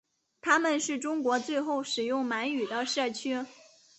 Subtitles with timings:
[0.41, 3.39] 他们是中国最后使用满语的社区。